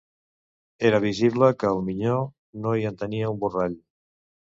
[0.87, 2.15] Era visible que el minyó
[2.63, 3.77] no hi entenia un borrall